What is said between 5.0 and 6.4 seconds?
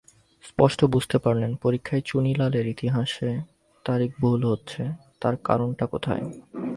তার কারণটা কোথায়।